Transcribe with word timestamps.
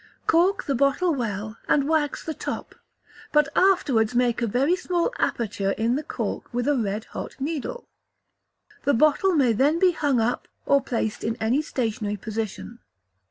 Cork 0.25 0.63
the 0.63 0.73
bottle 0.73 1.13
well, 1.13 1.59
and 1.67 1.87
wax 1.87 2.23
the 2.25 2.33
top, 2.33 2.73
but 3.31 3.49
afterwards 3.55 4.15
make 4.15 4.41
a 4.41 4.47
very 4.47 4.75
small 4.75 5.11
aperture 5.19 5.73
in 5.73 5.95
the 5.95 6.01
cork 6.01 6.51
with 6.51 6.67
a 6.67 6.75
red 6.75 7.05
hot 7.13 7.35
needle. 7.39 7.87
The 8.83 8.95
bottle 8.95 9.35
may 9.35 9.53
then 9.53 9.77
be 9.77 9.91
hung 9.91 10.19
up, 10.19 10.47
or 10.65 10.81
placed 10.81 11.23
in 11.23 11.35
any 11.35 11.61
stationary 11.61 12.17
position. 12.17 12.79